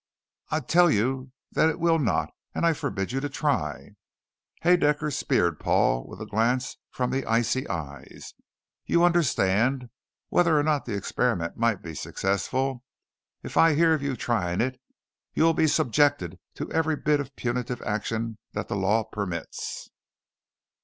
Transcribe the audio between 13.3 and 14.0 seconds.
if I hear